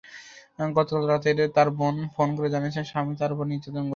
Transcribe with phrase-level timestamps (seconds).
[0.73, 3.89] গতকাল রাতেও তাঁর বোন ফোন করে জানিয়েছেন, স্বামী তাঁর ওপর নির্যাতন করেছেন।